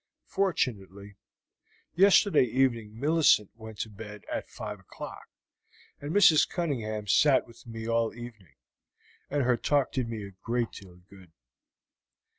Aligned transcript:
Fortunately, 0.25 1.13
yesterday 1.93 2.45
evening 2.45 2.99
Millicent 2.99 3.51
went 3.53 3.77
to 3.81 3.89
bed 3.91 4.25
at 4.33 4.49
five 4.49 4.79
o'clock, 4.79 5.27
and 5.99 6.11
Mrs. 6.11 6.49
Cunningham 6.49 7.05
sat 7.05 7.45
with 7.45 7.67
me 7.67 7.87
all 7.87 8.09
the 8.09 8.15
evening, 8.17 8.55
and 9.29 9.43
her 9.43 9.57
talk 9.57 9.91
did 9.91 10.09
me 10.09 10.25
a 10.25 10.31
great 10.41 10.71
deal 10.71 10.93
of 10.93 11.07
good." 11.07 11.31